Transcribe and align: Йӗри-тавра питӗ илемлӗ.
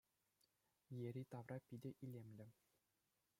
Йӗри-тавра 0.99 1.57
питӗ 1.65 1.89
илемлӗ. 2.03 2.47